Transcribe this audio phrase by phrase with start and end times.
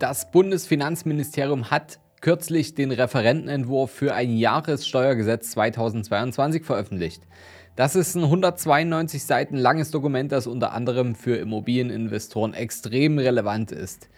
[0.00, 7.22] Das Bundesfinanzministerium hat kürzlich den Referentenentwurf für ein Jahressteuergesetz 2022 veröffentlicht.
[7.76, 14.08] Das ist ein 192 Seiten langes Dokument, das unter anderem für Immobilieninvestoren extrem relevant ist.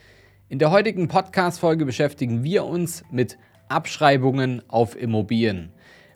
[0.48, 3.36] In der heutigen Podcast-Folge beschäftigen wir uns mit
[3.68, 5.72] Abschreibungen auf Immobilien.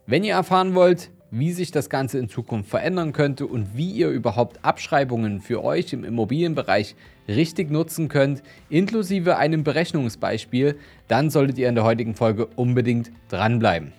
[0.07, 4.11] Wenn ihr erfahren wollt, wie sich das Ganze in Zukunft verändern könnte und wie ihr
[4.11, 6.95] überhaupt Abschreibungen für euch im Immobilienbereich
[7.29, 10.78] richtig nutzen könnt, inklusive einem Berechnungsbeispiel,
[11.09, 13.92] dann solltet ihr in der heutigen Folge unbedingt dranbleiben.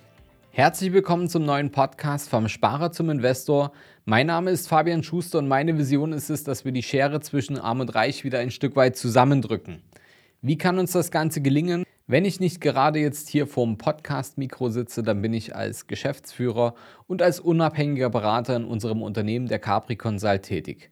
[0.51, 3.71] Herzlich willkommen zum neuen Podcast vom Sparer zum Investor.
[4.05, 7.59] Mein Name ist Fabian Schuster und meine Vision ist es, dass wir die Schere zwischen
[7.59, 9.83] Arm und Reich wieder ein Stück weit zusammendrücken.
[10.41, 11.83] Wie kann uns das Ganze gelingen?
[12.07, 16.73] Wenn ich nicht gerade jetzt hier vorm Podcast-Mikro sitze, dann bin ich als Geschäftsführer
[17.05, 20.89] und als unabhängiger Berater in unserem Unternehmen der Capri Consult tätig.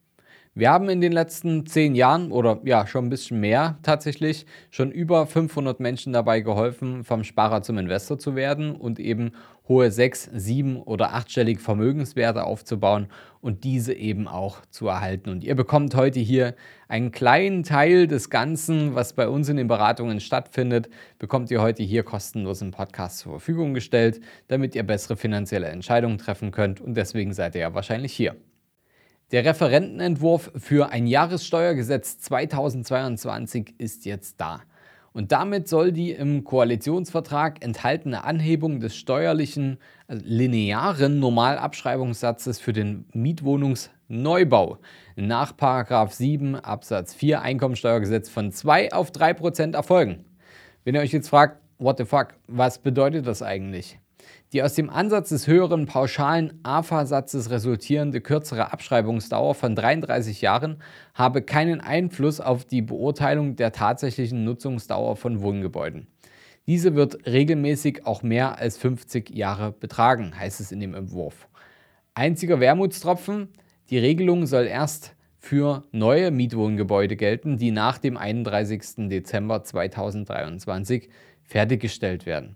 [0.58, 4.90] Wir haben in den letzten zehn Jahren oder ja schon ein bisschen mehr tatsächlich schon
[4.90, 9.34] über 500 Menschen dabei geholfen, vom Sparer zum Investor zu werden und eben
[9.68, 13.08] hohe sechs, sieben oder achtstellige Vermögenswerte aufzubauen
[13.42, 15.30] und diese eben auch zu erhalten.
[15.30, 16.56] Und ihr bekommt heute hier
[16.88, 20.88] einen kleinen Teil des Ganzen, was bei uns in den Beratungen stattfindet,
[21.20, 26.18] bekommt ihr heute hier kostenlos im Podcast zur Verfügung gestellt, damit ihr bessere finanzielle Entscheidungen
[26.18, 28.38] treffen könnt und deswegen seid ihr ja wahrscheinlich hier.
[29.32, 34.62] Der Referentenentwurf für ein Jahressteuergesetz 2022 ist jetzt da.
[35.14, 43.06] Und damit soll die im Koalitionsvertrag enthaltene Anhebung des steuerlichen also linearen Normalabschreibungssatzes für den
[43.14, 44.78] Mietwohnungsneubau
[45.16, 45.54] nach
[46.12, 50.26] 7 Absatz 4 Einkommensteuergesetz von 2 auf 3 Prozent erfolgen.
[50.84, 53.98] Wenn ihr euch jetzt fragt, what the fuck, was bedeutet das eigentlich?
[54.54, 60.78] Die aus dem Ansatz des höheren pauschalen AFA-Satzes resultierende kürzere Abschreibungsdauer von 33 Jahren
[61.14, 66.08] habe keinen Einfluss auf die Beurteilung der tatsächlichen Nutzungsdauer von Wohngebäuden.
[66.68, 71.48] Diese wird regelmäßig auch mehr als 50 Jahre betragen, heißt es in dem Entwurf.
[72.16, 73.50] Einziger Wermutstropfen,
[73.90, 79.10] die Regelung soll erst für neue Mietwohngebäude gelten, die nach dem 31.
[79.10, 81.10] Dezember 2023
[81.44, 82.56] fertiggestellt werden.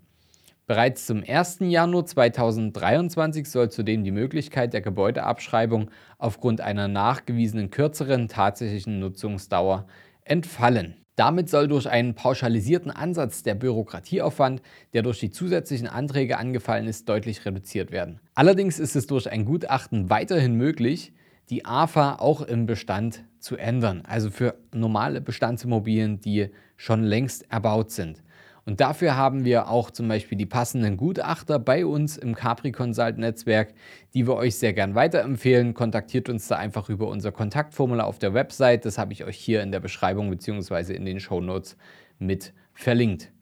[0.70, 1.56] Bereits zum 1.
[1.62, 9.88] Januar 2023 soll zudem die Möglichkeit der Gebäudeabschreibung aufgrund einer nachgewiesenen kürzeren tatsächlichen Nutzungsdauer
[10.22, 10.94] entfallen.
[11.16, 17.08] Damit soll durch einen pauschalisierten Ansatz der Bürokratieaufwand, der durch die zusätzlichen Anträge angefallen ist,
[17.08, 18.20] deutlich reduziert werden.
[18.36, 21.12] Allerdings ist es durch ein Gutachten weiterhin möglich,
[21.50, 27.90] die AFA auch im Bestand zu ändern, also für normale Bestandsimmobilien, die schon längst erbaut
[27.90, 28.22] sind.
[28.70, 33.18] Und dafür haben wir auch zum Beispiel die passenden Gutachter bei uns im Capri Consult
[33.18, 33.74] Netzwerk,
[34.14, 35.74] die wir euch sehr gern weiterempfehlen.
[35.74, 38.84] Kontaktiert uns da einfach über unser Kontaktformular auf der Website.
[38.84, 40.94] Das habe ich euch hier in der Beschreibung bzw.
[40.94, 41.76] in den Show Notes
[42.20, 43.32] mit verlinkt.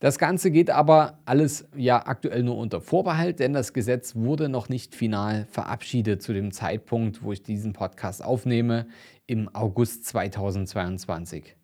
[0.00, 4.68] Das Ganze geht aber alles ja aktuell nur unter Vorbehalt, denn das Gesetz wurde noch
[4.68, 8.88] nicht final verabschiedet zu dem Zeitpunkt, wo ich diesen Podcast aufnehme,
[9.28, 11.54] im August 2022.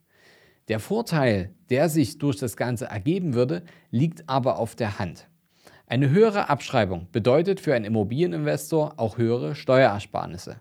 [0.68, 5.28] Der Vorteil, der sich durch das Ganze ergeben würde, liegt aber auf der Hand.
[5.86, 10.60] Eine höhere Abschreibung bedeutet für einen Immobilieninvestor auch höhere Steuerersparnisse.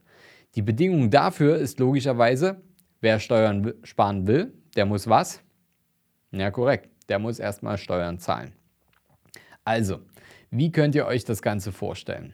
[0.56, 2.62] Die Bedingung dafür ist logischerweise,
[3.00, 5.42] wer Steuern sparen will, der muss was?
[6.32, 8.54] Ja, korrekt, der muss erstmal Steuern zahlen.
[9.64, 10.00] Also,
[10.52, 12.34] wie könnt ihr euch das Ganze vorstellen?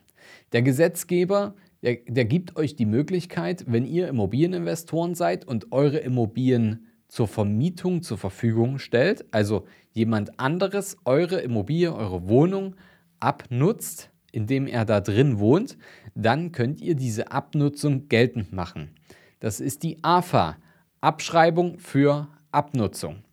[0.52, 1.54] Der Gesetzgeber,
[1.84, 8.04] der, der gibt euch die Möglichkeit, wenn ihr Immobilieninvestoren seid und eure Immobilien zur Vermietung
[8.04, 12.76] zur Verfügung stellt, also jemand anderes eure Immobilie, eure Wohnung
[13.20, 15.78] abnutzt, indem er da drin wohnt,
[16.16, 18.92] dann könnt ihr diese Abnutzung geltend machen.
[19.40, 20.58] Das ist die AFA,
[21.02, 23.24] Abschreibung für Abnutzung.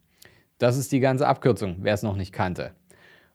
[0.58, 2.72] Das ist die ganze Abkürzung, wer es noch nicht kannte.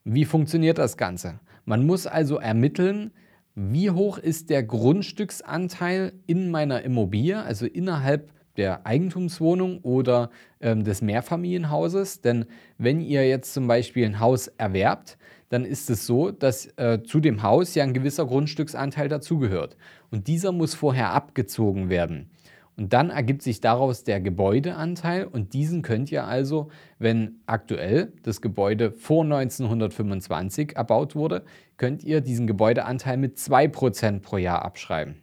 [0.03, 1.39] Wie funktioniert das Ganze?
[1.65, 3.11] Man muss also ermitteln,
[3.53, 10.29] wie hoch ist der Grundstücksanteil in meiner Immobilie, also innerhalb der Eigentumswohnung oder
[10.59, 12.21] ähm, des Mehrfamilienhauses.
[12.21, 12.45] Denn
[12.77, 15.17] wenn ihr jetzt zum Beispiel ein Haus erwerbt,
[15.49, 19.75] dann ist es so, dass äh, zu dem Haus ja ein gewisser Grundstücksanteil dazugehört.
[20.09, 22.31] Und dieser muss vorher abgezogen werden.
[22.77, 26.69] Und dann ergibt sich daraus der Gebäudeanteil und diesen könnt ihr also,
[26.99, 31.43] wenn aktuell das Gebäude vor 1925 erbaut wurde,
[31.77, 35.15] könnt ihr diesen Gebäudeanteil mit 2% pro Jahr abschreiben.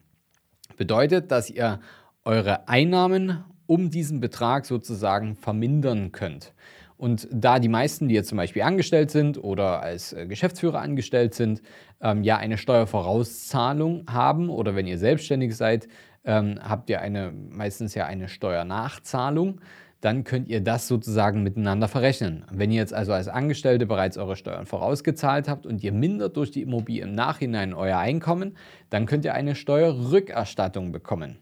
[0.77, 1.81] Bedeutet, dass ihr
[2.29, 6.53] eure Einnahmen um diesen Betrag sozusagen vermindern könnt.
[6.99, 11.33] Und da die meisten, die jetzt zum Beispiel angestellt sind oder als äh, Geschäftsführer angestellt
[11.33, 11.63] sind,
[12.03, 15.89] ähm, ja eine Steuervorauszahlung haben oder wenn ihr selbstständig seid,
[16.25, 19.63] ähm, habt ihr eine, meistens ja eine Steuernachzahlung,
[20.03, 22.45] dann könnt ihr das sozusagen miteinander verrechnen.
[22.53, 26.51] Wenn ihr jetzt also als Angestellte bereits eure Steuern vorausgezahlt habt und ihr mindert durch
[26.51, 28.55] die Immobilie im Nachhinein euer Einkommen,
[28.91, 31.39] dann könnt ihr eine Steuerrückerstattung bekommen.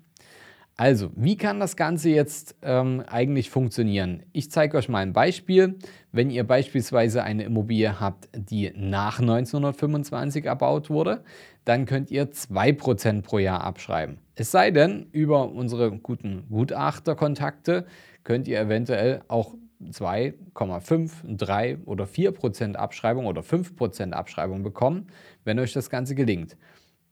[0.79, 4.25] Also, wie kann das Ganze jetzt ähm, eigentlich funktionieren?
[4.33, 5.79] Ich zeige euch mal ein Beispiel.
[6.13, 11.25] Wenn ihr beispielsweise eine Immobilie habt, die nach 1925 erbaut wurde,
[11.65, 14.19] dann könnt ihr 2% pro Jahr abschreiben.
[14.35, 17.87] Es sei denn, über unsere guten Gutachterkontakte
[18.23, 25.07] könnt ihr eventuell auch 2,5, 3 oder 4% Abschreibung oder 5% Abschreibung bekommen,
[25.45, 26.59] wenn euch das Ganze gelingt.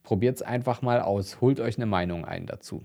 [0.03, 2.85] Probiert es einfach mal aus, holt euch eine Meinung ein dazu.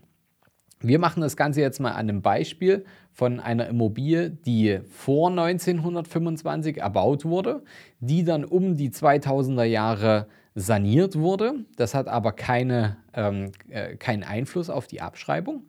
[0.81, 6.77] Wir machen das Ganze jetzt mal an einem Beispiel von einer Immobilie, die vor 1925
[6.77, 7.63] erbaut wurde,
[7.99, 11.65] die dann um die 2000er Jahre saniert wurde.
[11.75, 15.63] Das hat aber keine, ähm, äh, keinen Einfluss auf die Abschreibung.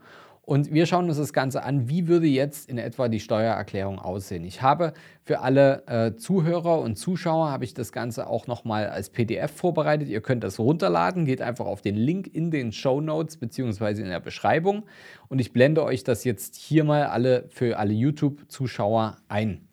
[0.50, 4.42] Und wir schauen uns das Ganze an, wie würde jetzt in etwa die Steuererklärung aussehen.
[4.42, 9.10] Ich habe für alle äh, Zuhörer und Zuschauer habe ich das Ganze auch nochmal als
[9.10, 10.08] PDF vorbereitet.
[10.08, 14.02] Ihr könnt das runterladen, geht einfach auf den Link in den Show Notes bzw.
[14.02, 14.86] in der Beschreibung.
[15.28, 19.68] Und ich blende euch das jetzt hier mal alle für alle YouTube-Zuschauer ein.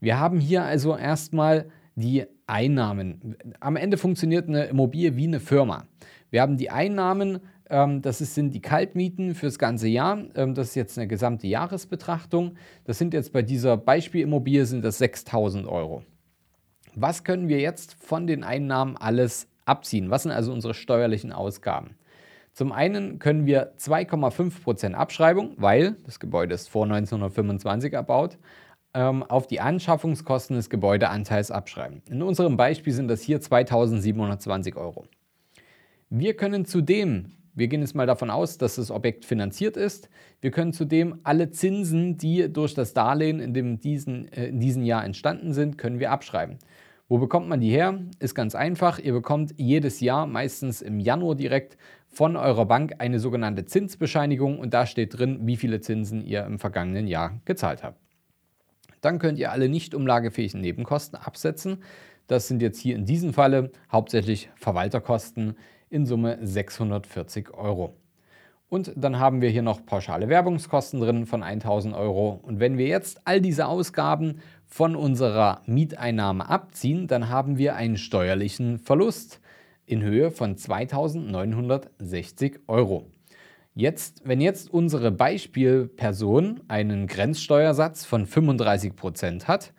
[0.00, 3.36] Wir haben hier also erstmal die Einnahmen.
[3.60, 5.84] Am Ende funktioniert eine Immobilie wie eine Firma.
[6.30, 10.18] Wir haben die Einnahmen das sind die Kaltmieten fürs ganze Jahr.
[10.34, 12.56] Ähm, das ist jetzt eine gesamte Jahresbetrachtung.
[12.84, 16.02] Das sind jetzt bei dieser Beispielimmobilie sind das 6000 Euro.
[16.94, 20.10] Was können wir jetzt von den Einnahmen alles abziehen?
[20.10, 21.96] Was sind also unsere steuerlichen Ausgaben?
[22.52, 28.38] Zum einen können wir 2,5% Abschreibung, weil das Gebäude ist vor 1925 erbaut,
[28.94, 32.00] ähm, auf die Anschaffungskosten des Gebäudeanteils abschreiben.
[32.08, 35.04] In unserem Beispiel sind das hier 2720 Euro.
[36.08, 40.10] Wir können zudem wir gehen jetzt mal davon aus, dass das Objekt finanziert ist.
[40.42, 44.84] Wir können zudem alle Zinsen, die durch das Darlehen in, dem diesen, äh, in diesem
[44.84, 46.58] Jahr entstanden sind, können wir abschreiben.
[47.08, 47.98] Wo bekommt man die her?
[48.18, 48.98] Ist ganz einfach.
[48.98, 54.74] Ihr bekommt jedes Jahr, meistens im Januar direkt, von eurer Bank eine sogenannte Zinsbescheinigung und
[54.74, 57.98] da steht drin, wie viele Zinsen ihr im vergangenen Jahr gezahlt habt.
[59.00, 61.82] Dann könnt ihr alle nicht umlagefähigen Nebenkosten absetzen.
[62.26, 65.56] Das sind jetzt hier in diesem Falle hauptsächlich Verwalterkosten,
[65.96, 67.96] in Summe 640 Euro.
[68.68, 72.40] Und dann haben wir hier noch pauschale Werbungskosten drin von 1000 Euro.
[72.42, 77.96] Und wenn wir jetzt all diese Ausgaben von unserer Mieteinnahme abziehen, dann haben wir einen
[77.96, 79.40] steuerlichen Verlust
[79.86, 83.06] in Höhe von 2960 Euro.
[83.74, 89.72] Jetzt, wenn jetzt unsere Beispielperson einen Grenzsteuersatz von 35 Prozent hat,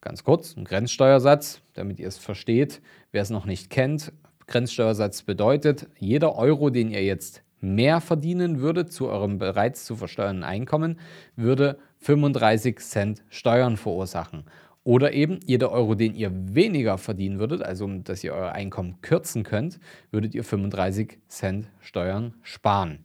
[0.00, 4.12] ganz kurz, ein Grenzsteuersatz, damit ihr es versteht, wer es noch nicht kennt,
[4.46, 10.44] Grenzsteuersatz bedeutet, jeder Euro, den ihr jetzt mehr verdienen würdet zu eurem bereits zu versteuernden
[10.44, 10.98] Einkommen,
[11.36, 14.44] würde 35 Cent Steuern verursachen.
[14.84, 19.44] Oder eben jeder Euro, den ihr weniger verdienen würdet, also dass ihr euer Einkommen kürzen
[19.44, 19.78] könnt,
[20.10, 23.04] würdet ihr 35 Cent Steuern sparen.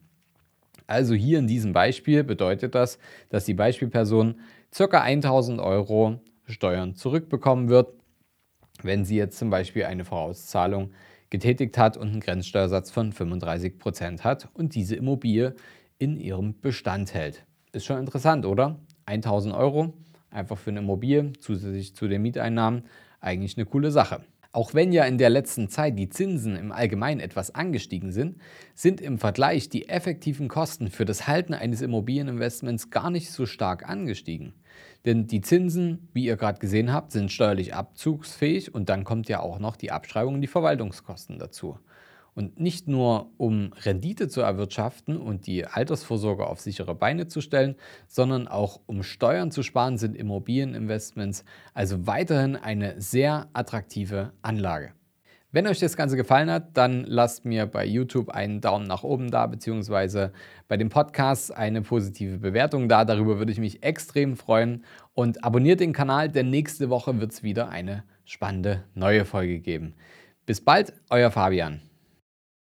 [0.88, 2.98] Also hier in diesem Beispiel bedeutet das,
[3.30, 4.40] dass die Beispielperson
[4.76, 5.02] ca.
[5.02, 7.94] 1000 Euro Steuern zurückbekommen wird,
[8.82, 10.92] wenn sie jetzt zum Beispiel eine Vorauszahlung
[11.30, 15.56] getätigt hat und einen Grenzsteuersatz von 35 Prozent hat und diese Immobilie
[15.98, 17.46] in ihrem Bestand hält.
[17.72, 18.80] Ist schon interessant, oder?
[19.06, 19.94] 1000 Euro
[20.30, 22.84] einfach für eine Immobilie zusätzlich zu den Mieteinnahmen.
[23.20, 24.22] Eigentlich eine coole Sache.
[24.52, 28.38] Auch wenn ja in der letzten Zeit die Zinsen im Allgemeinen etwas angestiegen sind,
[28.74, 33.88] sind im Vergleich die effektiven Kosten für das Halten eines Immobilieninvestments gar nicht so stark
[33.88, 34.54] angestiegen.
[35.06, 39.40] Denn die Zinsen, wie ihr gerade gesehen habt, sind steuerlich abzugsfähig und dann kommt ja
[39.40, 41.80] auch noch die Abschreibung und die Verwaltungskosten dazu.
[42.38, 47.74] Und nicht nur um Rendite zu erwirtschaften und die Altersvorsorge auf sichere Beine zu stellen,
[48.08, 54.92] sondern auch um Steuern zu sparen, sind Immobilieninvestments also weiterhin eine sehr attraktive Anlage.
[55.52, 59.32] Wenn euch das Ganze gefallen hat, dann lasst mir bei YouTube einen Daumen nach oben
[59.32, 60.32] da, beziehungsweise
[60.68, 63.04] bei dem Podcast eine positive Bewertung da.
[63.04, 64.86] Darüber würde ich mich extrem freuen.
[65.16, 69.96] Und abonniert den Kanal, denn nächste Woche wird es wieder eine spannende neue Folge geben.
[70.46, 71.87] Bis bald, euer Fabian.